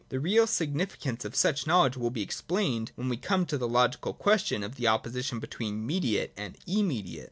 [0.09, 4.15] The real significance of such knowledge will be explained, when we come to the logical
[4.15, 7.19] question of the opposition be tween mediate and immediate.